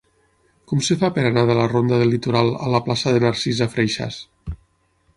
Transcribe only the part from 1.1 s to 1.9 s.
per anar de la